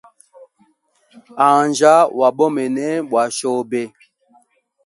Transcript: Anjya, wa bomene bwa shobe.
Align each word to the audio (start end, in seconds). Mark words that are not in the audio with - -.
Anjya, 1.47 1.93
wa 2.19 2.27
bomene 2.37 2.87
bwa 3.09 3.23
shobe. 3.37 3.81